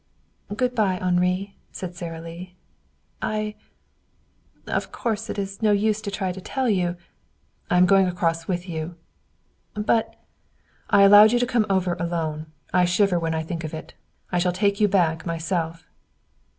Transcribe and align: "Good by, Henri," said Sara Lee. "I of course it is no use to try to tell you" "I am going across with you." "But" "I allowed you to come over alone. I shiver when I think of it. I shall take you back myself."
"Good 0.55 0.73
by, 0.73 0.97
Henri," 0.97 1.55
said 1.71 1.95
Sara 1.95 2.19
Lee. 2.21 2.55
"I 3.21 3.53
of 4.65 4.91
course 4.91 5.29
it 5.29 5.37
is 5.37 5.61
no 5.61 5.71
use 5.73 6.01
to 6.01 6.09
try 6.09 6.31
to 6.31 6.41
tell 6.41 6.67
you" 6.67 6.97
"I 7.69 7.77
am 7.77 7.85
going 7.85 8.07
across 8.07 8.47
with 8.47 8.67
you." 8.67 8.95
"But" 9.75 10.15
"I 10.89 11.03
allowed 11.03 11.33
you 11.33 11.37
to 11.37 11.45
come 11.45 11.67
over 11.69 11.93
alone. 11.99 12.47
I 12.73 12.83
shiver 12.83 13.19
when 13.19 13.35
I 13.35 13.43
think 13.43 13.63
of 13.63 13.75
it. 13.75 13.93
I 14.31 14.39
shall 14.39 14.51
take 14.53 14.79
you 14.81 14.87
back 14.87 15.27
myself." 15.27 15.85